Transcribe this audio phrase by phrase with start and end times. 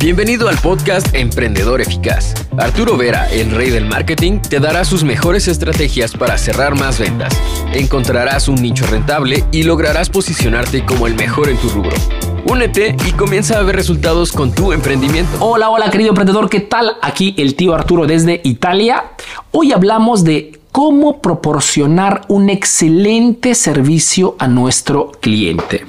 [0.00, 2.32] Bienvenido al podcast Emprendedor Eficaz.
[2.56, 7.36] Arturo Vera, el rey del marketing, te dará sus mejores estrategias para cerrar más ventas.
[7.72, 11.96] Encontrarás un nicho rentable y lograrás posicionarte como el mejor en tu rubro.
[12.44, 15.36] Únete y comienza a ver resultados con tu emprendimiento.
[15.40, 16.96] Hola, hola querido emprendedor, ¿qué tal?
[17.02, 19.02] Aquí el tío Arturo desde Italia.
[19.50, 25.84] Hoy hablamos de cómo proporcionar un excelente servicio a nuestro cliente.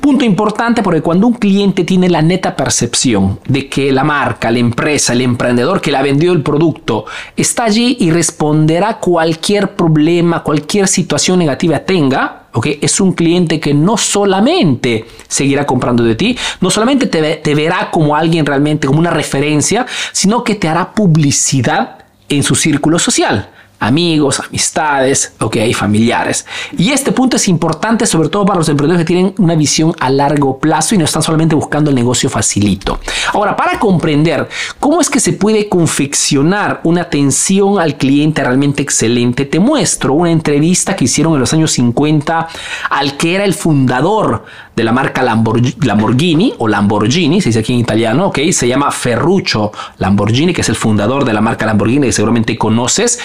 [0.00, 4.58] Punto importante porque cuando un cliente tiene la neta percepción de que la marca, la
[4.58, 7.04] empresa, el emprendedor que le ha vendido el producto
[7.36, 12.78] está allí y responderá cualquier problema, cualquier situación negativa tenga, ¿okay?
[12.80, 17.90] es un cliente que no solamente seguirá comprando de ti, no solamente te, te verá
[17.90, 21.98] como alguien realmente, como una referencia, sino que te hará publicidad
[22.30, 23.50] en su círculo social
[23.80, 26.46] amigos, amistades, ok, familiares.
[26.76, 30.10] Y este punto es importante sobre todo para los emprendedores que tienen una visión a
[30.10, 33.00] largo plazo y no están solamente buscando el negocio facilito.
[33.32, 39.46] Ahora, para comprender cómo es que se puede confeccionar una atención al cliente realmente excelente,
[39.46, 42.48] te muestro una entrevista que hicieron en los años 50
[42.90, 44.44] al que era el fundador
[44.80, 49.70] de la marca Lamborghini o Lamborghini, se dice aquí en italiano, ok, se llama Ferruccio
[49.98, 53.20] Lamborghini, que es el fundador de la marca Lamborghini que seguramente conoces.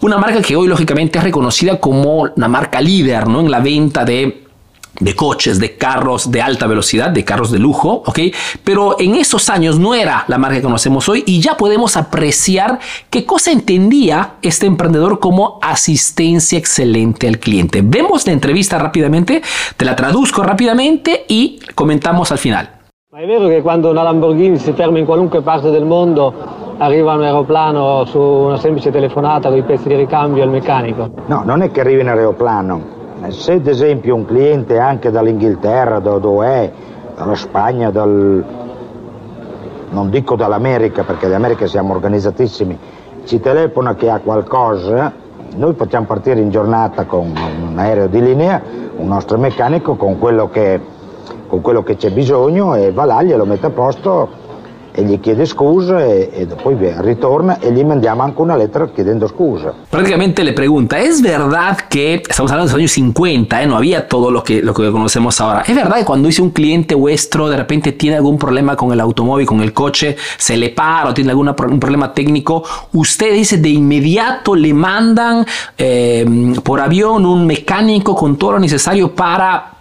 [0.00, 3.40] Una marca que hoy lógicamente es reconocida como una marca líder ¿no?
[3.40, 4.43] en la venta de
[5.00, 8.18] de coches, de carros de alta velocidad, de carros de lujo, ¿ok?
[8.62, 12.78] Pero en esos años no era la marca que conocemos hoy y ya podemos apreciar
[13.10, 17.82] qué cosa entendía este emprendedor como asistencia excelente al cliente.
[17.82, 19.42] Vemos la entrevista rápidamente,
[19.76, 22.70] te la traduzco rápidamente y comentamos al final.
[23.16, 27.22] È vero che quando una Lamborghini si ferma in qualunque parte del mondo arriva un
[27.22, 31.10] aeroplano su una semplice telefonata con i pezzi di ricambio al meccanico?
[31.26, 32.93] No, non è che arrivi in aeroplano,
[33.30, 36.72] se ad esempio un cliente anche dall'Inghilterra, da dove è,
[37.16, 38.44] dalla Spagna, dal,
[39.90, 42.78] non dico dall'America perché d'America siamo organizzatissimi,
[43.24, 45.12] ci telefona che ha qualcosa,
[45.56, 47.32] noi possiamo partire in giornata con
[47.70, 48.60] un aereo di linea,
[48.96, 50.80] un nostro meccanico con quello che,
[51.46, 54.42] con quello che c'è bisogno e va là, glielo mette a posto
[54.96, 59.26] e gli chiede scusa e, e, poi ritorna y le mandamos anche una letra pidiendo
[59.26, 59.74] scusa.
[59.90, 64.06] Prácticamente le pregunta, ¿es verdad que, estamos hablando de los años 50, eh, no había
[64.06, 67.48] todo lo que, lo que conocemos ahora, ¿es verdad que cuando dice un cliente vuestro
[67.48, 71.14] de repente tiene algún problema con el automóvil, con el coche, se le para o
[71.14, 72.62] tiene algún un problema técnico,
[72.92, 75.44] usted dice de inmediato le mandan
[75.76, 79.72] eh, por avión un mecánico con todo lo necesario para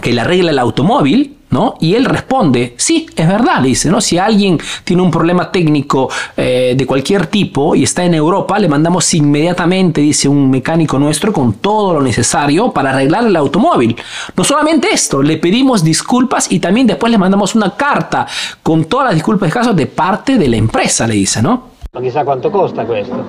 [0.00, 1.41] que le arregle el automóvil?
[1.52, 1.74] ¿No?
[1.78, 4.00] Y él responde, sí, es verdad, le dice, ¿no?
[4.00, 8.68] Si alguien tiene un problema técnico eh, de cualquier tipo y está en Europa, le
[8.68, 13.94] mandamos inmediatamente, dice un mecánico nuestro, con todo lo necesario para arreglar el automóvil.
[14.36, 18.26] No solamente esto, le pedimos disculpas y también después le mandamos una carta
[18.62, 21.72] con todas las disculpas de caso de parte de la empresa, le dice, ¿no?
[21.94, 23.22] Ma chissà quanto costa questo?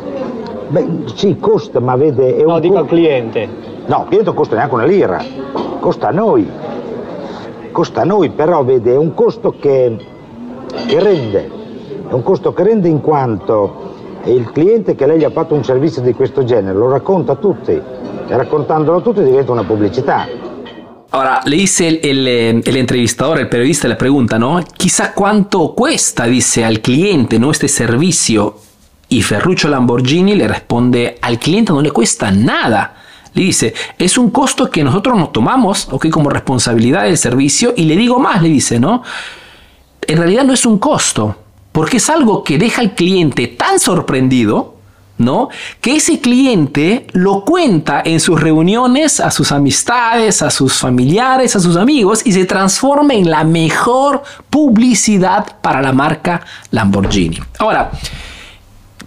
[0.69, 2.41] Beh, sì, costa, ma vede...
[2.45, 3.45] no, dico al cliente.
[3.88, 5.22] No, il cliente costa neanche una lira,
[5.81, 6.50] costa a noi.
[7.73, 9.97] Costa a noi, però vede, è un costo che,
[10.88, 11.51] che rende,
[12.07, 13.91] è un costo che rende in quanto
[14.25, 17.35] il cliente che lei gli ha fatto un servizio di questo genere lo racconta a
[17.35, 20.25] tutti e raccontandolo a tutti diventa una pubblicità.
[21.09, 22.28] Ahora, le dice el, el,
[22.66, 24.63] el, entrevistador, el periodista le pregunta, ¿no?
[24.75, 27.51] Quizá cuánto cuesta, dice al cliente, ¿no?
[27.51, 28.55] Este servicio.
[29.09, 32.95] Y Ferruccio Lamborghini le responde, al cliente no le cuesta nada.
[33.33, 37.73] Le dice, es un costo que nosotros nos tomamos, ok, como responsabilidad del servicio.
[37.75, 39.03] Y le digo más, le dice, ¿no?
[40.01, 41.35] En realidad no es un costo,
[41.72, 44.75] porque es algo que deja al cliente tan sorprendido,
[45.17, 45.49] ¿no?
[45.81, 51.59] Que ese cliente lo cuenta en sus reuniones a sus amistades, a sus familiares, a
[51.59, 56.41] sus amigos y se transforma en la mejor publicidad para la marca
[56.72, 57.39] Lamborghini.
[57.59, 57.91] Ahora,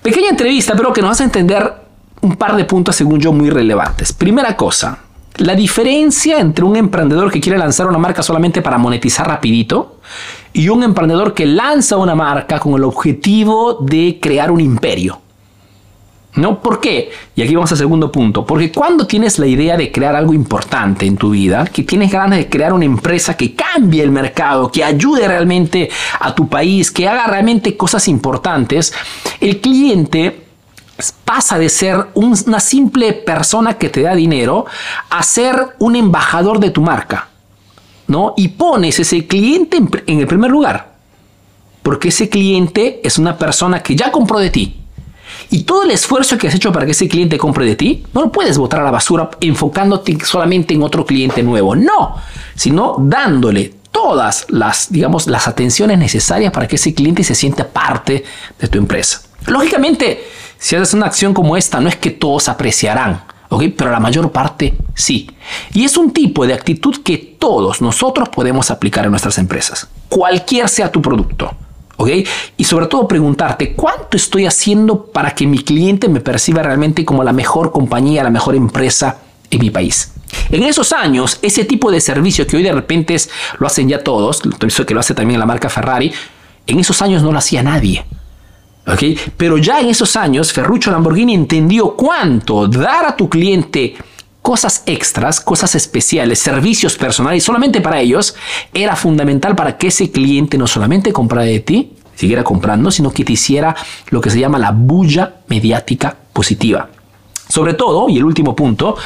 [0.03, 1.85] pequeña entrevista, pero que nos hace entender
[2.26, 4.12] un par de puntos según yo muy relevantes.
[4.12, 4.98] Primera cosa,
[5.37, 10.00] la diferencia entre un emprendedor que quiere lanzar una marca solamente para monetizar rapidito
[10.53, 15.21] y un emprendedor que lanza una marca con el objetivo de crear un imperio.
[16.36, 16.60] ¿No?
[16.60, 17.10] ¿Por qué?
[17.34, 18.45] Y aquí vamos al segundo punto.
[18.45, 22.39] Porque cuando tienes la idea de crear algo importante en tu vida, que tienes ganas
[22.39, 25.89] de crear una empresa que cambie el mercado, que ayude realmente
[26.21, 28.92] a tu país, que haga realmente cosas importantes,
[29.41, 30.46] el cliente
[31.25, 34.66] pasa de ser una simple persona que te da dinero
[35.10, 37.28] a ser un embajador de tu marca,
[38.07, 38.34] ¿no?
[38.37, 39.77] Y pones ese cliente
[40.07, 40.95] en, el primer lugar,
[41.83, 44.81] porque ese cliente es una persona que ya compró de ti.
[45.51, 48.22] Y todo el esfuerzo que has hecho para que ese cliente compre de ti, no
[48.22, 51.77] lo puedes botar a la basura enfocándote solamente en otro cliente nuevo.
[51.77, 52.16] No,
[52.54, 58.25] sino dándole todas las, digamos, las atenciones necesarias para que ese cliente se sienta parte
[58.59, 59.22] de tu empresa.
[59.47, 60.25] Lógicamente,
[60.58, 63.64] si haces una acción como esta, no es que todos apreciarán, ¿ok?
[63.76, 65.30] Pero la mayor parte sí.
[65.72, 70.68] Y es un tipo de actitud que todos nosotros podemos aplicar en nuestras empresas, cualquier
[70.68, 71.54] sea tu producto.
[71.97, 72.10] ¿ok?
[72.56, 77.24] Y sobre todo preguntarte, ¿cuánto estoy haciendo para que mi cliente me perciba realmente como
[77.24, 79.18] la mejor compañía, la mejor empresa
[79.50, 80.12] en mi país?
[80.50, 84.03] En esos años, ese tipo de servicio que hoy de repente es, lo hacen ya
[84.03, 84.42] todos,
[84.86, 86.12] que lo hace también la marca Ferrari,
[86.66, 88.04] en esos años no lo hacía nadie.
[88.86, 89.18] ¿Okay?
[89.36, 93.94] Pero ya en esos años, Ferruccio Lamborghini entendió cuánto dar a tu cliente
[94.47, 98.36] cosas extras, cosas especiales, servicios personales solamente para ellos,
[98.72, 103.24] era fundamental para que ese cliente no solamente comprara de ti, siguiera comprando, sino que
[103.24, 103.74] te hiciera
[104.10, 106.89] lo que se llama la bulla mediática positiva.
[107.48, 108.97] Sobre todo, y el último punto,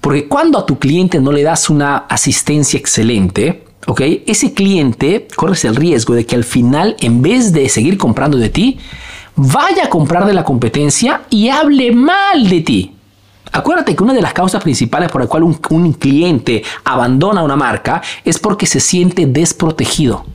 [0.00, 4.00] porque cuando a tu cliente no le das una asistencia excelente, ¿ok?
[4.26, 8.48] Ese cliente corres el riesgo de que al final, en vez de seguir comprando de
[8.48, 8.78] ti,
[9.38, 12.94] vaya a comprar de la competencia y hable mal de ti.
[13.52, 17.56] Acuérdate que una de las causas principales por la cual un, un cliente abandona una
[17.56, 20.26] marca es porque se siente desprotegido,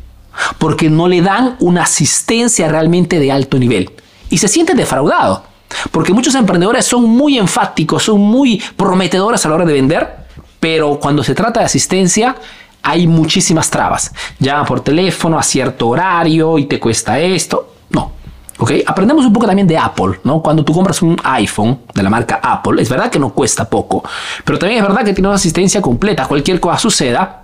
[0.57, 3.91] porque no le dan una asistencia realmente de alto nivel
[4.29, 5.43] y se siente defraudado.
[5.91, 10.15] Porque muchos emprendedores son muy enfáticos, son muy prometedores a la hora de vender,
[10.59, 12.37] pero cuando se trata de asistencia
[12.81, 14.13] hay muchísimas trabas.
[14.39, 17.72] Llama por teléfono a cierto horario y te cuesta esto.
[18.63, 18.71] ¿Ok?
[18.85, 20.41] Aprendemos un poco también de Apple, ¿no?
[20.41, 24.01] Cuando tú compras un iPhone de la marca Apple, es verdad que no cuesta poco,
[24.45, 26.25] pero también es verdad que tiene una asistencia completa.
[26.27, 27.43] Cualquier cosa suceda,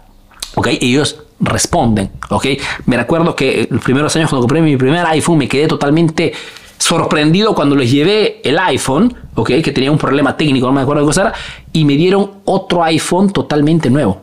[0.56, 0.68] ¿ok?
[0.80, 2.45] Ellos responden, ¿ok?
[2.86, 6.31] Me recuerdo que los primeros años cuando compré mi primer iPhone me quedé totalmente
[6.77, 9.50] sorprendido cuando les llevé el iPhone, ¿ok?
[9.62, 11.33] Que tenía un problema técnico, no me acuerdo qué cosa era,
[11.74, 14.21] y me dieron otro iPhone totalmente nuevo.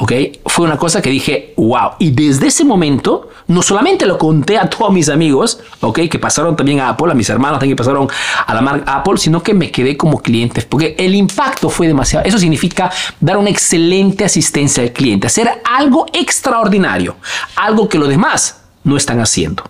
[0.00, 0.12] ¿ok?
[0.50, 1.92] Fue una cosa que dije, wow.
[2.00, 6.00] Y desde ese momento, no solamente lo conté a todos mis amigos, ¿ok?
[6.10, 8.08] Que pasaron también a Apple, a mis hermanos también pasaron
[8.46, 12.26] a la marca Apple, sino que me quedé como cliente, porque el impacto fue demasiado.
[12.26, 17.14] Eso significa dar una excelente asistencia al cliente, hacer algo extraordinario,
[17.54, 19.62] algo que los demás no están haciendo.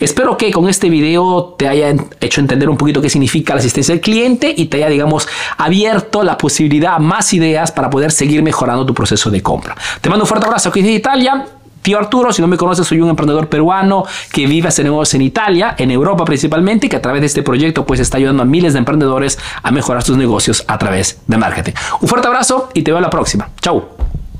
[0.00, 3.94] Espero que con este video te haya hecho entender un poquito qué significa la asistencia
[3.94, 8.42] al cliente y te haya, digamos, abierto la posibilidad a más ideas para poder seguir
[8.42, 9.76] mejorando tu proceso de compra.
[10.00, 11.46] Te mando un fuerte abrazo aquí desde Italia.
[11.82, 15.22] Tío Arturo, si no me conoces, soy un emprendedor peruano que vive hace negocios en
[15.22, 18.46] Italia, en Europa principalmente, y que a través de este proyecto pues está ayudando a
[18.46, 21.72] miles de emprendedores a mejorar sus negocios a través de marketing.
[22.00, 23.48] Un fuerte abrazo y te veo la próxima.
[23.60, 23.97] Chau.